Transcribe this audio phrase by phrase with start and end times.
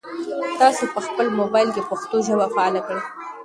[0.59, 3.01] تاسو په خپل موبایل کې پښتو ژبه فعاله کړئ.